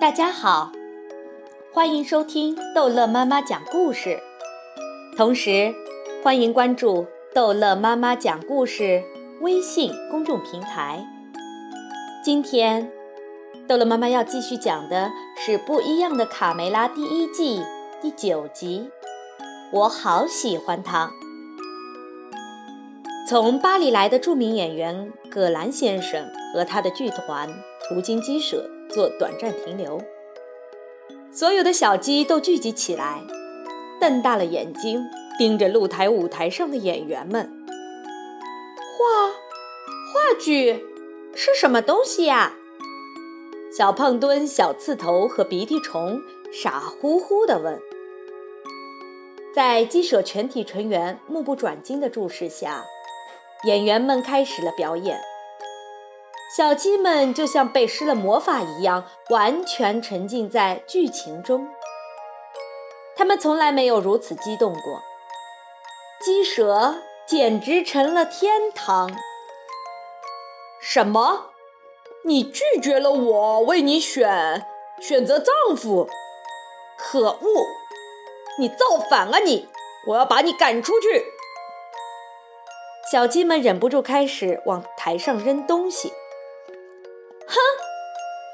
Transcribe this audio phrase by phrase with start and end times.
[0.00, 0.72] 大家好，
[1.74, 4.18] 欢迎收听逗乐妈妈讲故事，
[5.14, 5.74] 同时
[6.24, 9.02] 欢迎关注逗乐妈妈讲故事
[9.42, 11.06] 微信公众平台。
[12.24, 12.90] 今天，
[13.68, 17.62] 逗乐妈妈要继续讲的是《不一样的卡梅拉》第一季
[18.00, 18.88] 第九集。
[19.70, 21.10] 我好喜欢他。
[23.28, 27.50] 从巴黎来的著名演员葛兰先生和他的剧团
[27.86, 28.64] 途经鸡舍。
[28.90, 30.02] 做短暂停留，
[31.32, 33.22] 所有的小鸡都聚集起来，
[34.00, 35.02] 瞪大了眼睛
[35.38, 37.48] 盯着露台舞台上的演员们。
[38.98, 39.28] 话，
[40.12, 40.84] 话剧
[41.34, 42.54] 是什么东西呀？
[43.72, 46.20] 小胖墩、小刺头和鼻涕虫
[46.52, 47.80] 傻乎乎地问。
[49.54, 52.84] 在鸡舍全体成员目不转睛的注视下，
[53.64, 55.20] 演员们开始了表演。
[56.56, 61.68] 小鸡们就像被施了魔法一样，完全沉浸在剧情中。
[63.14, 65.00] 他们从来没有如此激动过。
[66.20, 69.16] 鸡舍简直成了天堂。
[70.80, 71.50] 什么？
[72.24, 74.66] 你拒绝了我为你选
[75.00, 76.08] 选择丈夫？
[76.98, 77.66] 可恶！
[78.58, 79.68] 你造反啊你！
[80.08, 81.26] 我要把你赶出去！
[83.12, 86.12] 小鸡们忍不住开始往台上扔东西。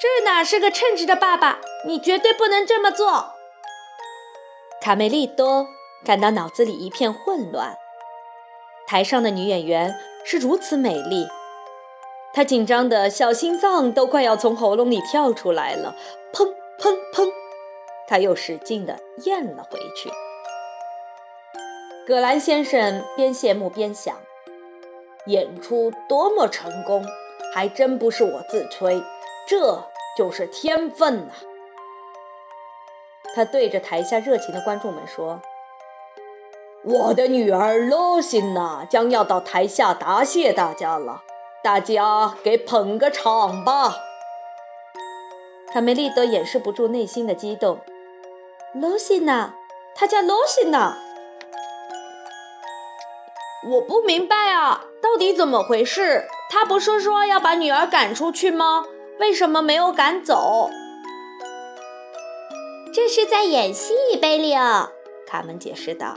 [0.07, 1.59] 这哪是个称职的爸爸？
[1.85, 3.35] 你绝对不能这么做！
[4.81, 5.67] 卡梅利多
[6.05, 7.77] 感到脑子里一片混乱。
[8.87, 11.27] 台上的女演员是如此美丽，
[12.33, 15.97] 她紧张的小心脏都快要从喉咙里跳出来了，
[16.33, 16.47] 砰
[16.79, 17.29] 砰砰！
[18.09, 20.09] 他又使劲地咽了回去。
[22.07, 24.17] 葛兰先生边谢幕边想：
[25.27, 27.05] 演出多么成功！
[27.53, 29.03] 还真不是我自吹，
[29.49, 29.83] 这
[30.17, 31.33] 就是天分呐！
[33.35, 35.43] 他对着台下热情的观众们说
[36.83, 41.23] ：“我的女儿罗西娜将要到台下答谢大家了，
[41.63, 43.97] 大家给捧个场吧！”
[45.71, 47.81] 卡梅利多掩饰不住内心的激动。
[48.73, 49.55] 罗西娜，
[49.95, 50.97] 她叫罗西娜。
[53.69, 56.27] 我不明白啊，到底怎么回事？
[56.49, 58.87] 他不是说要把女儿赶出去吗？
[59.19, 60.71] 为什么没有赶走？
[62.93, 64.91] 这是在演戏，贝利奥。
[65.27, 66.15] 卡门解释道。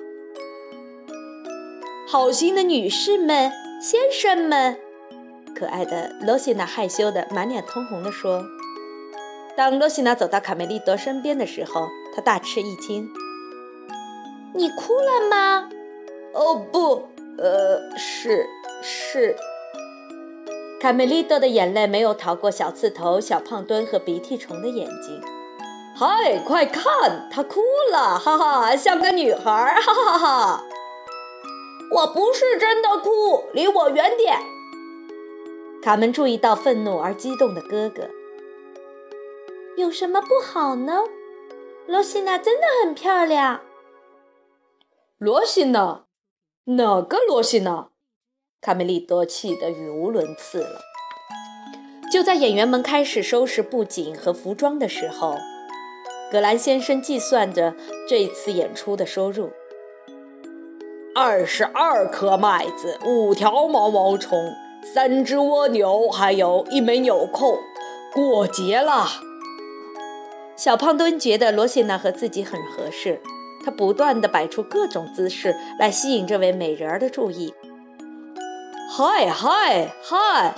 [2.08, 3.52] 好心的女士们、
[3.82, 4.80] 先生们，
[5.56, 8.44] 可爱的罗西娜害羞的满脸通红地说。
[9.56, 13.10] 当罗西娜走到卡梅利多身边的时候，她大吃一惊
[14.56, 15.70] ：“你哭了吗
[16.34, 17.08] ？”“哦，不。”
[17.42, 18.46] 呃，是
[18.82, 19.34] 是，
[20.80, 25.22] 卡梅利多的眼泪没有逃过小刺头、小胖墩和鼻涕虫的眼睛。
[25.94, 27.60] 嗨，快看，她哭
[27.92, 30.64] 了，哈哈，像个女孩，哈哈哈！
[31.92, 34.40] 我不是真的哭，离我远点。
[35.84, 38.04] 卡门注意到愤怒而激动的哥哥。
[39.76, 41.04] 有什么不好呢？
[41.88, 43.60] 罗西娜真的很漂亮。
[45.18, 46.06] 罗西娜。
[46.66, 47.90] 哪个罗西娜？
[48.62, 50.82] 卡梅利多气得语无伦次了。
[52.12, 55.38] 就在演员们开始收拾布景和服装的时候，
[56.30, 57.74] 格兰先生计算着
[58.10, 59.52] 这次演出的收入：
[61.16, 64.54] 二十二颗麦子，五条毛毛虫，
[64.94, 67.60] 三只蜗牛，还有一枚纽扣。
[68.14, 69.08] 过节了。
[70.58, 73.22] 小胖墩觉得罗西娜和自己很合适。
[73.64, 77.54] 他不断地摆出各种姿势来吸引这位美人儿的注意。
[78.92, 80.56] 嗨嗨嗨，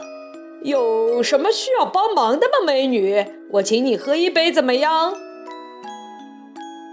[0.64, 3.26] 有什么需要帮忙的吗，美女？
[3.52, 5.14] 我请你喝一杯，怎么样？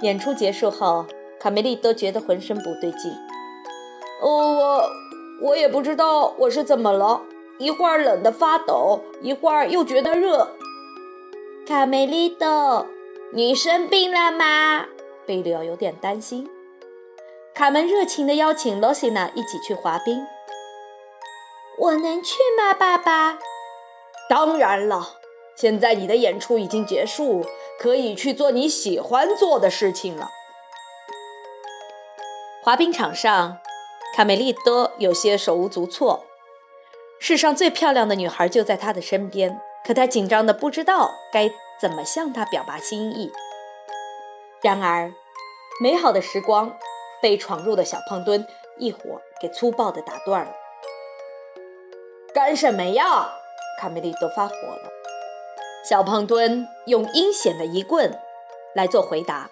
[0.02, 1.06] 演出结束后，
[1.38, 3.12] 卡梅利都觉得浑身不对劲。
[4.20, 4.90] 哦我
[5.40, 7.22] 我也不知道我是怎么了，
[7.58, 10.56] 一会儿冷得发抖，一会儿又觉得热。
[11.64, 12.84] 卡梅利多，
[13.32, 14.86] 你生病了吗？
[15.24, 16.50] 贝利奥有点担心。
[17.54, 20.26] 卡门热情地邀请罗西娜一起去滑冰。
[21.80, 23.38] 我能去吗，爸爸？
[24.28, 25.14] 当然了。
[25.56, 27.44] 现在你的演出已经结束，
[27.78, 30.28] 可以去做你喜欢做的事情了。
[32.62, 33.58] 滑冰场上，
[34.14, 36.24] 卡梅利多有些手无足措。
[37.20, 41.50] 世上最漂亮的女孩就在他的身边，可他紧张的不知道该
[41.80, 43.32] 怎么向她表达心意。
[44.62, 45.12] 然而，
[45.80, 46.76] 美好的时光
[47.22, 48.46] 被闯入的小胖墩
[48.78, 50.52] 一伙给粗暴的打断了。
[52.34, 53.32] 干什么呀？
[53.80, 54.90] 卡梅利多发火了。
[55.88, 58.18] 小胖墩用阴险的一棍
[58.74, 59.50] 来做回答。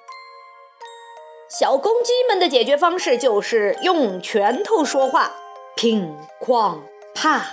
[1.49, 5.33] 小公鸡们的解决方式就是用拳头说话，
[5.77, 6.81] 乒哐
[7.15, 7.47] 啪。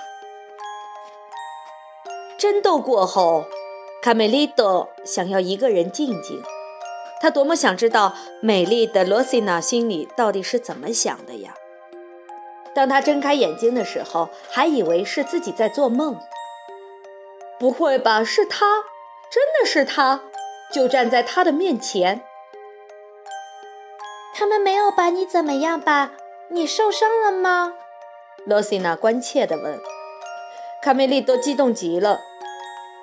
[2.37, 3.45] 争斗过后，
[4.01, 6.41] 卡梅利多想要一个人静静。
[7.21, 11.53] 他多么想知道美丽的罗西娜心里到底是怎么想的呀！
[12.75, 16.19] 当他睁开眼睛的时候，还以为是自己在做梦。
[17.59, 18.23] 不会吧？
[18.23, 18.83] 是他？
[19.31, 20.21] 真的是他？
[20.71, 22.23] 就站在他的面前。
[24.35, 26.11] 他们没有把你怎么样吧？
[26.49, 27.73] 你受伤了吗？
[28.45, 29.79] 罗西娜关切地问。
[30.81, 32.19] 卡梅利多激动极了，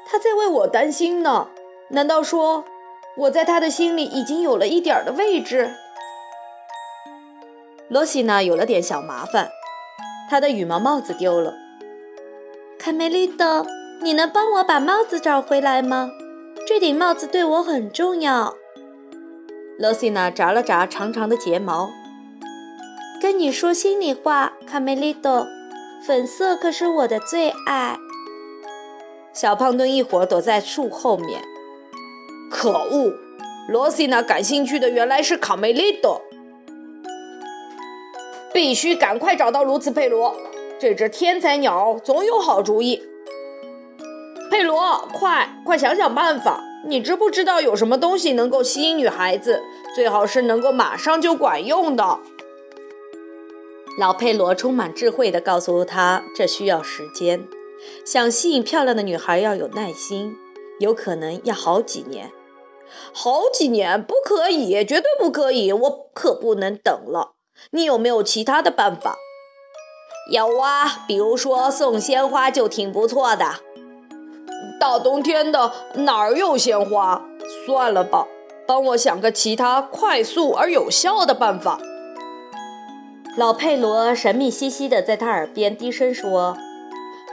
[0.07, 1.49] 他在为我担心呢。
[1.89, 2.65] 难道说
[3.17, 5.75] 我在他的心里已经有了一点的位置？
[7.89, 9.51] 罗西娜有了点小麻烦，
[10.31, 11.55] 她的羽毛帽子丢了。
[12.79, 13.67] 卡梅利多，
[14.01, 16.09] 你能帮我把帽子找回来吗？
[16.69, 18.55] 这顶帽子对我很重要。
[19.77, 21.91] 罗西娜眨了眨长长的睫毛，
[23.21, 25.49] 跟你说心里话，卡梅利多，
[26.07, 27.99] 粉色可是我的最爱。
[29.33, 31.43] 小胖墩一伙躲在树后面。
[32.53, 33.13] 可恶，
[33.69, 36.23] 罗西娜感兴趣的原来是卡梅利多。
[38.53, 40.37] 必须赶快找到卢茨佩罗，
[40.79, 43.03] 这只天才鸟总有好主意。
[44.51, 46.65] 佩罗，快快想想办法！
[46.87, 49.63] 你知不知道有什么东西能够吸引女孩子？
[49.95, 52.19] 最好是能够马上就管用的。
[53.99, 57.47] 老佩罗充满智慧地告诉他：“这需要时间，
[58.05, 60.35] 想吸引漂亮的女孩要有耐心，
[60.79, 62.31] 有可能要好几年。
[63.13, 65.73] 好几年不可以，绝对不可以！
[65.73, 67.35] 我可不能等了。
[67.71, 69.17] 你有没有其他的办法？
[70.33, 73.47] 有啊，比如说送鲜花就挺不错的。”
[74.81, 77.23] 大冬天的哪儿有鲜花？
[77.67, 78.27] 算了吧，
[78.67, 81.79] 帮我想个其他快速而有效的办法。
[83.37, 86.57] 老佩罗神秘兮兮的在他耳边低声说：“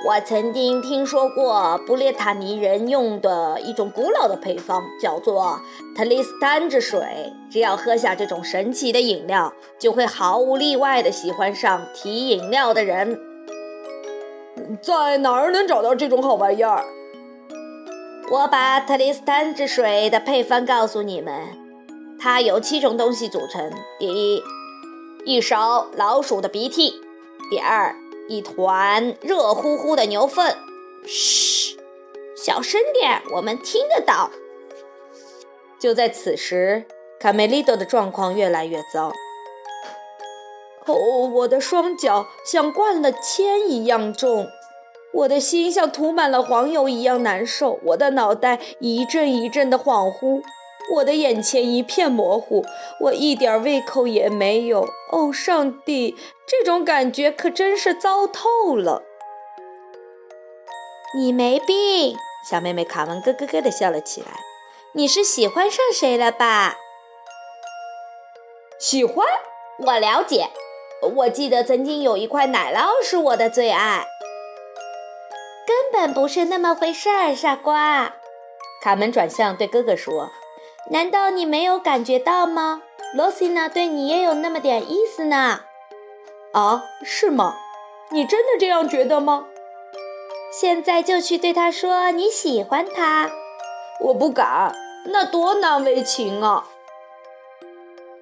[0.05, 5.59] 我曾经听说过布列塔尼人用的一种古老的配方，叫做
[5.95, 7.33] 特里斯丹之水。
[7.49, 13.19] 只要喝下这种神奇的饮料，就会毫无例外地喜欢上提饮料的人。
[14.81, 16.83] 在哪儿能找到这种好玩意儿？”
[18.29, 21.33] 我把特里斯丹之水的配方告诉你们，
[22.19, 24.43] 它由七种东西组成：第一，
[25.25, 26.91] 一勺老鼠的鼻涕；
[27.49, 27.95] 第二，
[28.27, 30.55] 一团热乎乎的牛粪。
[31.05, 31.77] 嘘，
[32.35, 34.29] 小声点，我们听得到。
[35.79, 36.85] 就在此时，
[37.19, 39.11] 卡梅利多的状况越来越糟。
[40.85, 44.47] 哦，我的双脚像灌了铅一样重。
[45.13, 50.43] 我的心像涂满了黄油一样难受，我的脑袋一阵一阵的恍惚，
[50.95, 52.65] 我的眼前一片模糊，
[53.01, 54.87] 我一点胃口也没有。
[55.11, 56.15] 哦，上帝，
[56.47, 59.03] 这种感觉可真是糟透了！
[61.15, 62.15] 你没病，
[62.49, 64.27] 小妹妹卡文咯咯咯地笑了起来。
[64.93, 66.77] 你是喜欢上谁了吧？
[68.79, 69.25] 喜欢？
[69.79, 70.49] 我了解。
[71.15, 74.07] 我记得曾经有一块奶酪是我的最爱。
[75.67, 78.15] 根本不是那么回事儿，傻瓜。
[78.81, 80.31] 卡门转向对哥哥说
[80.89, 82.81] ：“难道你没有感觉到吗？
[83.15, 85.61] 罗西娜对你也有那么点意思呢。”
[86.53, 87.55] 啊，是吗？
[88.09, 89.45] 你真的这样觉得吗？
[90.51, 93.29] 现在就去对他说你喜欢他。
[93.99, 94.73] 我不敢，
[95.07, 96.65] 那多难为情啊。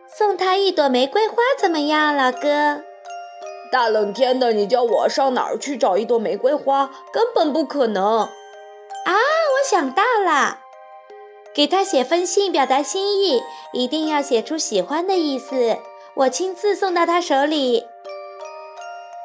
[0.08, 2.82] 送他一朵玫瑰花怎么样，老哥？
[3.72, 6.90] 大冷天的，你叫我上哪儿去找一朵玫瑰花？
[7.12, 8.22] 根本不可能！
[8.22, 8.30] 啊，
[9.14, 10.60] 我想到了，
[11.56, 15.78] 给他写封信表达心意，一定要写出喜欢的意思，
[16.14, 17.86] 我亲自送到他手里。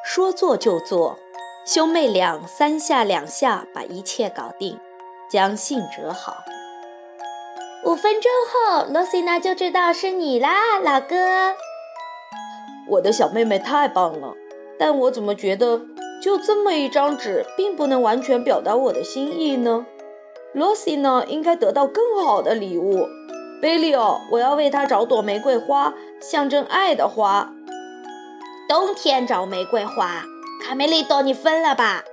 [0.05, 1.19] 说做就做，
[1.67, 4.79] 兄妹俩三下两下把一切搞定，
[5.29, 6.37] 将信折好。
[7.85, 11.17] 五分钟后，罗西娜就知道是你啦，老哥。
[12.91, 14.35] 我的小妹妹太棒了，
[14.79, 15.81] 但我怎么觉得
[16.23, 19.85] 就这么一张纸并不能完全表达我的心意呢？
[20.53, 23.07] 罗西呢，应该得到更好的礼物。
[23.63, 27.53] 贝利奥，我要为她找朵玫瑰花，象征爱的花。
[28.69, 30.25] 冬天找玫瑰花，
[30.63, 32.05] 卡梅利多，你疯了吧？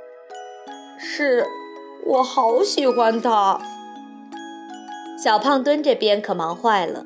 [1.00, 1.46] 是，
[2.06, 3.60] 我好喜欢他。
[5.24, 7.06] 小胖墩这边可忙坏了。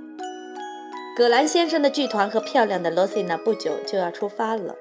[1.16, 4.76] 葛兰先生的剧团和漂亮的罗西娜不久就要出发了。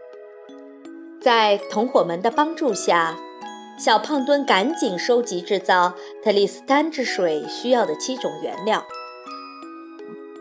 [1.21, 3.17] 在同伙们的帮助下，
[3.81, 8.87] 小胖墩赶紧收集制造特丽斯丹之水需要的七种原料：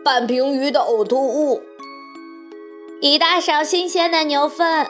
[0.04, 1.62] 半瓶鱼的呕吐物，
[3.00, 4.86] 一大勺新鲜的牛粪，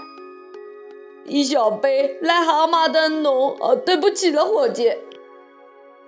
[1.27, 3.57] 一小杯癞蛤蟆的脓。
[3.61, 4.99] 哦，对不起了，伙计。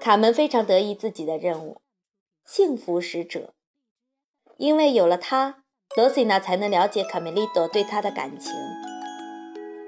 [0.01, 1.81] 卡门非常得意自己的任务——
[2.45, 3.55] 幸福使者，
[4.57, 5.63] 因为有了他，
[5.97, 8.53] 罗西娜才能了解卡梅利多对他的感情。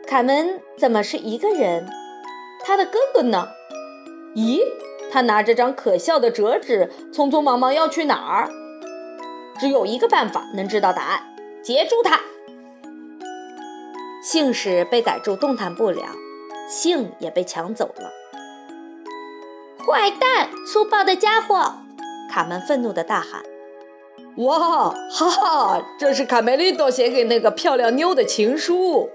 [0.06, 1.90] 卡门怎么是一个人？
[2.64, 3.48] 他的哥哥呢？
[4.34, 4.60] 咦，
[5.12, 8.50] 他拿着张可笑的折纸，匆匆忙忙要去哪儿？
[9.60, 11.20] 只有一个办法能知道答案：
[11.62, 12.20] 截住他。
[14.22, 16.06] 信使被逮住，动弹不了；
[16.68, 18.10] 信也被抢走了。
[19.86, 21.74] 坏蛋，粗暴的家伙！
[22.30, 23.42] 卡门愤怒地大喊
[24.42, 29.10] ：“哇，哈哈，这是卡梅利多写给那个漂亮妞的情书。”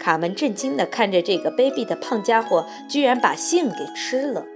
[0.00, 4.46] 卡门震惊地看着这个卑鄙的胖家伙，居然把信给吃了。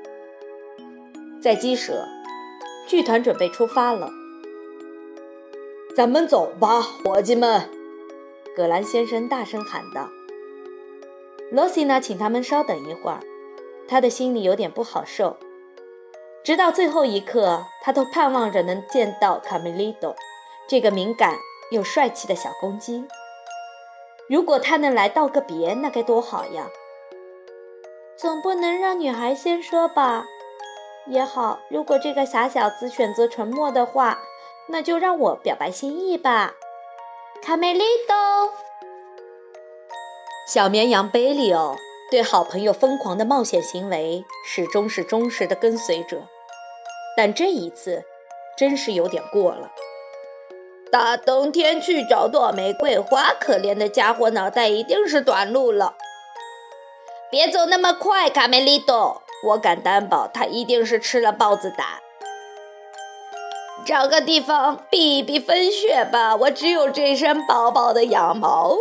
[1.41, 2.09] 在鸡舍，
[2.89, 4.11] 剧团准备出发了。
[5.95, 7.69] 咱们走吧，伙计们！
[8.57, 10.09] 葛兰先生大声喊道。
[11.53, 13.21] 罗西娜请他们稍等一会儿，
[13.87, 15.37] 他的心里有点不好受。
[16.43, 20.17] 直到最后一刻，他都盼望着能见到卡梅利多，
[20.67, 21.37] 这个敏感
[21.71, 23.05] 又帅气的小公鸡。
[24.29, 26.69] 如果他能来道个别，那该多好呀！
[28.17, 30.25] 总不能让女孩先说吧？
[31.07, 34.19] 也好，如果这个傻小子选择沉默的话，
[34.69, 36.55] 那就让我表白心意吧。
[37.43, 38.55] 卡梅利多，
[40.49, 41.77] 小绵羊贝利奥
[42.11, 46.23] 对好朋友疯狂的冒险行为始终是忠实的跟随者，
[47.15, 48.03] 但这一次
[48.57, 49.71] 真是有点过了。
[50.95, 55.95] 大冬天去找朵玫瑰花，可怜的家伙脑袋一定是短路了。
[57.33, 61.85] 别走那么快，卡梅利多，我敢担保他一定是吃了豹子胆。
[63.85, 68.77] 找个地方避一避风雪吧，我只有这身薄薄的羊毛，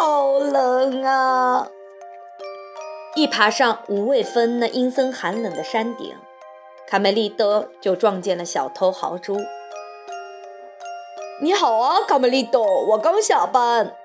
[0.00, 1.68] 好冷啊！
[3.14, 6.16] 一爬上无畏峰那阴森寒冷的山顶，
[6.88, 9.36] 卡梅利多就撞见了小偷豪猪。
[11.42, 13.96] 你好啊，卡梅利多，我刚下班，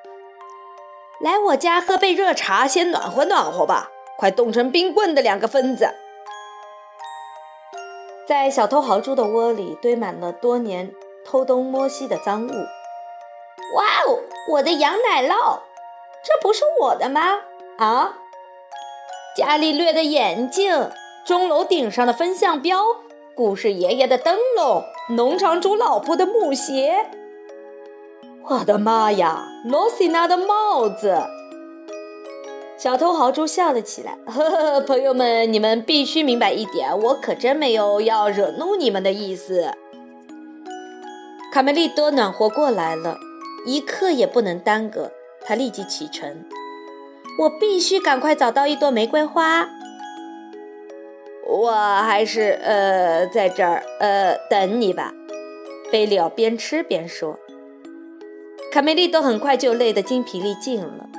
[1.19, 3.91] 来我家喝杯热茶，先暖和暖和吧。
[4.17, 5.93] 快冻成冰棍的两个疯子！
[8.27, 10.91] 在小偷豪猪的窝里堆满了多年
[11.23, 12.49] 偷东摸西的赃物。
[13.75, 14.17] 哇哦，
[14.53, 15.59] 我的羊奶酪，
[16.23, 17.41] 这不是我的吗？
[17.77, 18.17] 啊，
[19.35, 20.89] 伽利略的眼镜，
[21.23, 22.83] 钟楼顶上的风向标，
[23.35, 27.11] 故事爷爷的灯笼，农场主老婆的木鞋。
[28.49, 29.45] 我的妈呀！
[29.65, 31.21] 罗西娜的帽子。
[32.77, 34.17] 小偷豪猪笑了起来。
[34.25, 39.73] 呵呵，朋友们，你们必须明白一点，我可真没有要惹怒你们的意思。
[41.51, 43.17] 卡梅利多暖和过来了，
[43.65, 45.11] 一刻也不能耽搁。
[45.43, 46.45] 他立即启程。
[47.39, 49.67] 我必须赶快找到一朵玫瑰花。
[51.45, 55.13] 我还是呃，在这儿呃等你吧。
[55.91, 57.37] 贝利奥边吃边说。
[58.71, 61.09] 卡梅利多很快就累得精疲力尽了。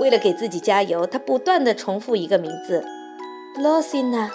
[0.00, 2.84] 为了给自己加油，他不断地重复一个名字：
[3.56, 4.30] 罗西娜，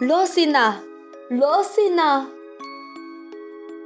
[0.00, 0.82] 罗西娜，
[1.28, 2.28] 罗西娜。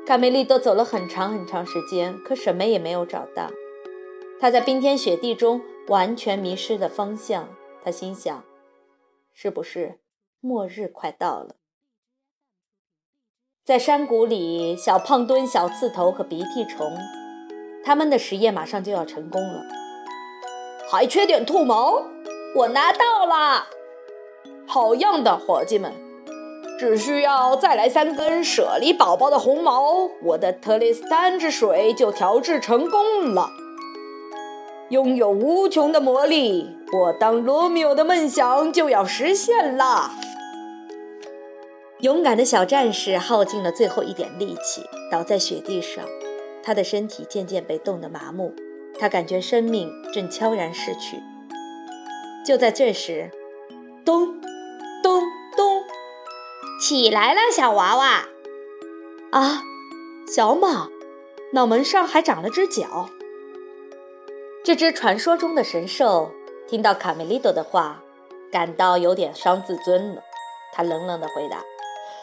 [0.06, 3.50] 卡梅利多走了很长很长时间，可什么也没有找到。
[4.40, 7.48] 他在冰天雪地中完全迷失了方向。
[7.84, 8.42] 他心想：
[9.32, 9.98] 是不是
[10.40, 11.56] 末日快到了？
[13.64, 16.96] 在山谷里，小胖墩、小刺头和鼻涕虫。
[17.84, 19.62] 他们的实验马上就要成功了，
[20.90, 22.02] 还缺点兔毛，
[22.56, 23.66] 我拿到了，
[24.66, 25.92] 好样的，伙计们！
[26.78, 33.50] 只需要再来三根舍利宝宝的红毛，我的特丽斯丹之水就调制成功了。
[34.90, 40.10] 拥有无穷的魔力，我当罗密欧的梦想就要实现了。
[42.00, 46.04] 勇敢的小战士耗尽了最后一点力气，倒在雪地上。
[46.62, 48.54] 他的身体渐渐被冻得麻木，
[48.98, 51.20] 他感觉生命正悄然逝去。
[52.44, 53.30] 就在这时，
[54.04, 54.40] 咚，
[55.02, 55.22] 咚
[55.56, 55.82] 咚，
[56.80, 58.26] 起来了，小娃娃！
[59.30, 59.62] 啊，
[60.26, 60.88] 小马，
[61.52, 63.08] 脑门上还长了只角。
[64.64, 66.30] 这只传说中的神兽
[66.68, 68.02] 听到卡梅利多的话，
[68.52, 70.22] 感到有点伤自尊了。
[70.72, 71.62] 他冷冷地回答。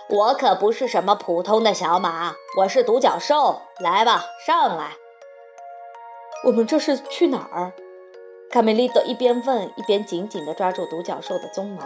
[0.10, 3.62] 我可不是什么普通的小马，我是独角兽。
[3.80, 4.94] 来吧，上来。
[6.46, 7.74] 我们这是去哪儿？
[8.50, 11.84] 卡梅利多一边问，一边紧紧地抓住独角兽的鬃毛。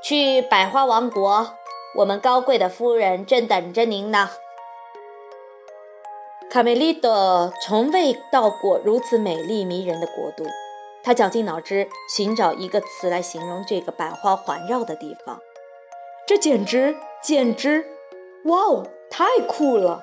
[0.00, 1.56] 去百花王国，
[1.96, 4.30] 我们高贵的夫人正等着您呢。
[6.48, 10.44] 卡梅利多从未到过如此美丽迷人的国度，
[11.02, 15.40] 他绞尽脑汁寻找一个词来形容这个百花环绕的地方。
[16.32, 17.84] 这简直，简直，
[18.44, 20.02] 哇哦，太酷了！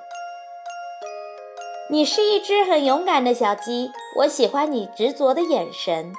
[1.90, 6.14] 你是一只很勇敢的小鸡，我喜欢你执着的眼神。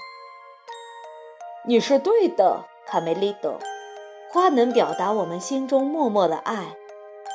[1.64, 3.60] 你是对的，卡梅利多。
[4.32, 6.74] 花能表达我们心中默默的爱。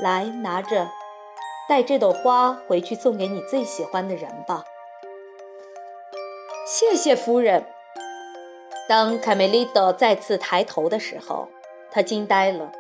[0.02, 0.90] 来，拿着，
[1.70, 4.66] 带这朵花回去送给你最喜欢的人吧。
[6.68, 7.66] 谢谢夫人。
[8.90, 11.48] 当卡梅利多再次抬头的时候，
[11.96, 12.74] 他惊呆了。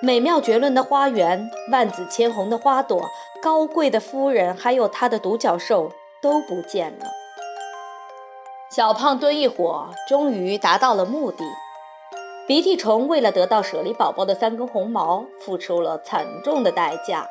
[0.00, 3.10] 美妙绝伦的花园，万紫千红的花朵，
[3.42, 5.90] 高贵的夫人，还有他的独角兽
[6.22, 7.06] 都不见了。
[8.70, 11.44] 小胖墩一伙终于达到了目的。
[12.46, 17.26] 鼻涕虫为了得到舍利宝宝的三根红毛，付出了惨重的代价。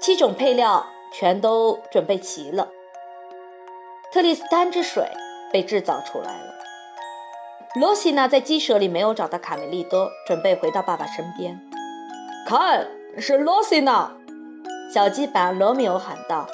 [0.00, 2.68] 七种配料全都准备齐了，
[4.12, 5.08] 特丽斯丹之水
[5.52, 6.55] 被制造出来了。
[7.74, 11.60] 罗西娜在鸡舍里没有找到卡梅利多，准备回到爸爸身边。
[12.46, 12.86] 看，
[13.18, 14.16] 是罗西娜！
[14.92, 16.46] 小鸡把罗密欧喊道：“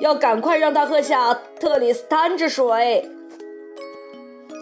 [0.00, 3.08] 要赶快让他喝下特里斯坦之水。”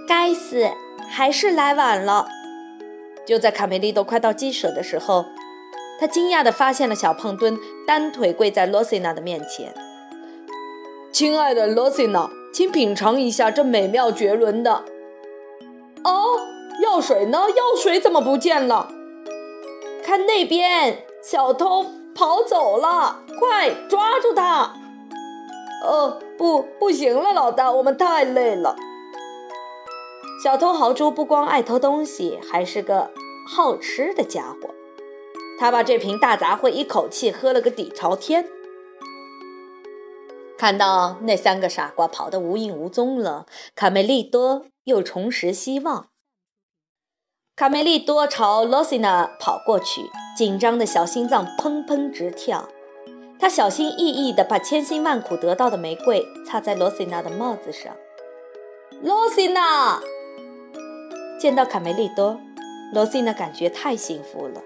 [0.06, 0.68] 该死，
[1.08, 2.28] 还是来晚了。
[3.24, 5.24] 就在卡梅利多快到鸡舍的时候，
[5.98, 9.72] 他惊讶地发现了小胖墩单腿跪在罗西娜的面前。
[11.10, 14.84] “亲爱的罗西娜，请品尝一下这美妙绝伦的。”
[16.04, 16.38] 哦，
[16.80, 17.38] 药水呢？
[17.48, 18.88] 药水怎么不见了？
[20.04, 23.22] 看那边，小偷跑走了！
[23.40, 24.74] 快抓住他！
[25.82, 28.76] 哦，不，不行了，老大，我们太累了。
[30.42, 33.10] 小偷豪猪不光爱偷东西，还是个
[33.48, 34.70] 好吃的家伙。
[35.58, 38.46] 他把这瓶大杂烩一口气喝了个底朝天。
[40.58, 44.66] 看到那三个傻瓜跑得无影无踪了，卡梅利多。
[44.84, 46.08] 又重拾希望。
[47.56, 52.68] 卡梅利多朝罗西娜跑过去，紧张的小心脏砰砰直跳。
[53.40, 57.96] 他小心翼翼地把千辛万苦得到的玫瑰插在罗西娜的帽子上。
[59.00, 60.02] 罗西娜
[61.40, 62.38] 见到卡梅利多，
[62.92, 64.60] 罗西娜感觉太幸福了。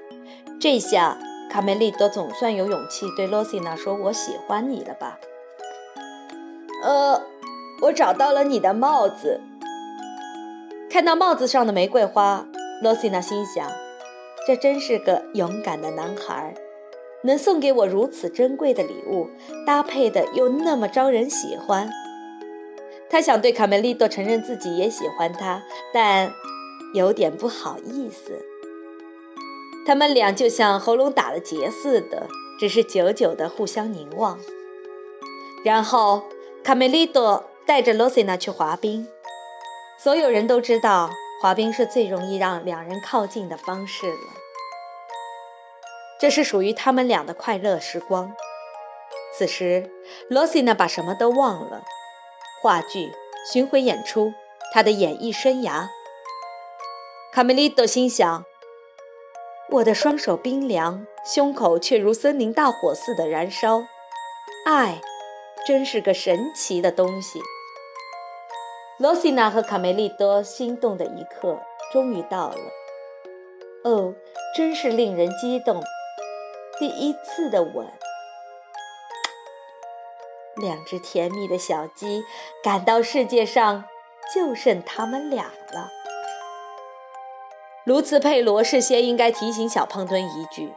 [0.60, 1.16] 这下
[1.48, 5.20] 卡梅利多总算有勇气对罗西娜说：“我喜欢你了吧？”
[6.82, 7.20] 呃，
[7.82, 9.40] 我找到了你的帽子。
[10.90, 12.46] 看到帽子上的玫瑰花，
[12.82, 13.70] 罗西娜心想
[14.46, 16.54] ：“这真是个勇敢的男孩，
[17.22, 19.28] 能送给我如此珍贵的礼物，
[19.66, 21.90] 搭配的又那么招人喜欢。”
[23.10, 25.62] 他想对卡梅利多承认自己也喜欢他，
[25.92, 26.32] 但
[26.94, 28.44] 有点不好意思。
[29.86, 32.26] 他们俩就像喉咙打了结似的，
[32.60, 34.38] 只是久久地互相凝望。
[35.64, 36.22] 然后，
[36.64, 39.08] 卡梅利多带着罗西娜去滑冰。
[39.98, 44.18] 所有人都知道，滑冰是最容易让两人靠近的方式了。
[46.20, 48.32] 这是属于他们俩的快乐时光。
[49.36, 49.90] 此时，
[50.28, 51.82] 罗西娜把什么都忘了：
[52.60, 53.12] 话剧、
[53.52, 54.32] 巡回演出、
[54.72, 55.88] 她的演艺生涯。
[57.32, 58.44] 卡梅利多心想
[59.70, 63.84] ：“我的双手冰凉，胸口却如森林大火似的燃烧。
[64.66, 65.00] 爱，
[65.68, 67.42] 真是个神奇的东西。”
[68.98, 71.60] 罗西娜和卡梅利多心动的一刻
[71.92, 72.56] 终于到了。
[73.84, 74.14] 哦，
[74.56, 75.82] 真是令人激动！
[76.78, 77.86] 第一次的吻，
[80.56, 82.22] 两只甜蜜的小鸡
[82.64, 83.84] 感到世界上
[84.34, 85.90] 就剩他们俩了。
[87.84, 90.72] 卢茨佩罗事先应该提醒小胖墩一句：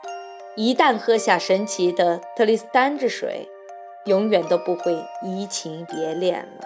[0.56, 3.50] 一旦喝下神奇的特丽斯丹之水，
[4.06, 6.66] 永远都不会移情别恋了。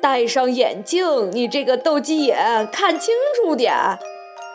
[0.00, 3.74] 戴上眼镜，你这个斗鸡眼，看清楚点！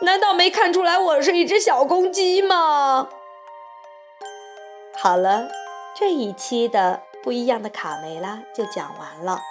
[0.02, 3.10] 难道没看出来我是一只小公鸡吗？
[4.96, 5.50] 好了，
[5.96, 9.42] 这一期的不一样的卡梅拉就讲完了，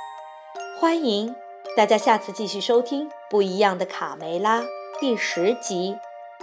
[0.81, 1.35] 欢迎
[1.77, 4.61] 大家下次继续收听《不一样的卡梅拉》
[4.99, 5.99] 第十集，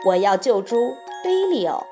[0.05, 0.75] 我要救出
[1.23, 1.85] 贝利奥。